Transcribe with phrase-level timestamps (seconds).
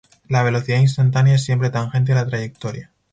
[0.29, 2.89] La velocidad instantánea es siempre tangente a la trayectoria.